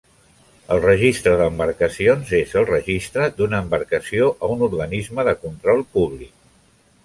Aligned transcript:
El 0.75 0.79
registre 0.85 1.33
d'embarcacions 1.41 2.31
és 2.39 2.57
el 2.63 2.67
registre 2.71 3.29
d'una 3.37 3.61
embarcació 3.67 4.33
a 4.49 4.53
un 4.57 4.67
organisme 4.71 5.31
de 5.33 5.39
control 5.47 5.89
públic. 5.99 6.37